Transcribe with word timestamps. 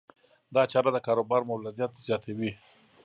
دا 0.55 0.63
چاره 0.71 0.91
د 0.93 0.97
کاروبار 1.07 1.41
مولدیت 1.49 1.91
زیاتوي. 2.07 2.51